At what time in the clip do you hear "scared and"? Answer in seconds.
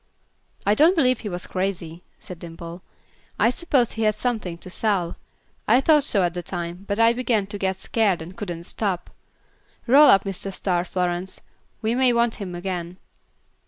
7.77-8.35